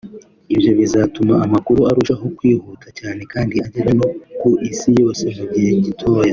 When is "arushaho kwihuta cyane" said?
1.89-3.21